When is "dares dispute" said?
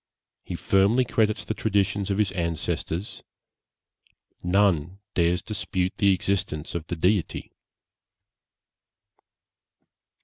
5.13-5.93